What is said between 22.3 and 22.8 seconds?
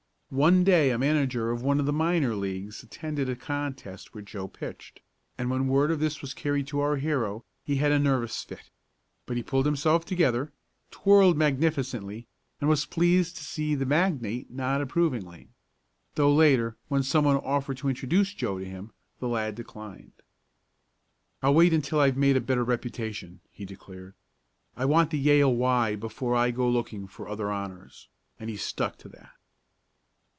a better